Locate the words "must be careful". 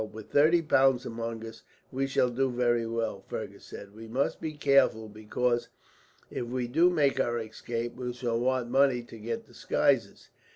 4.07-5.07